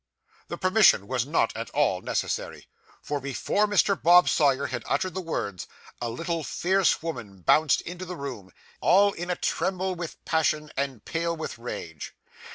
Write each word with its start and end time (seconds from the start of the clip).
The 0.47 0.57
permission 0.57 1.05
was 1.07 1.27
not 1.27 1.55
at 1.55 1.69
all 1.75 2.01
necessary, 2.01 2.67
for, 3.03 3.19
before 3.19 3.67
Mr. 3.67 4.01
Bob 4.01 4.29
Sawyer 4.29 4.65
had 4.65 4.81
uttered 4.87 5.13
the 5.13 5.21
words, 5.21 5.67
a 6.01 6.09
little, 6.09 6.43
fierce 6.43 7.03
woman 7.03 7.41
bounced 7.41 7.81
into 7.81 8.05
the 8.05 8.17
room, 8.17 8.51
all 8.79 9.11
in 9.13 9.29
a 9.29 9.35
tremble 9.35 9.93
with 9.93 10.17
passion, 10.25 10.71
and 10.75 11.05
pale 11.05 11.37
with 11.37 11.59
rage. 11.59 12.15